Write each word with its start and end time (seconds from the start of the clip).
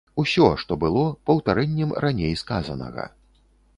Усё, 0.21 0.45
што 0.61 0.77
было, 0.83 1.03
паўтарэннем 1.29 1.93
раней 2.07 2.33
сказанага. 2.43 3.07